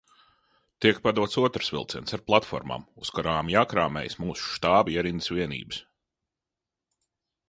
Tiek 0.83 0.99
padots 1.07 1.35
otrs 1.41 1.67
vilciens 1.73 2.15
ar 2.17 2.23
platformām, 2.29 2.87
uz 3.03 3.11
kurām 3.17 3.51
jākrāmējas 3.55 4.17
mūsu 4.23 4.49
štāba 4.55 4.95
ierindas 4.95 5.29
vienības. 5.41 5.83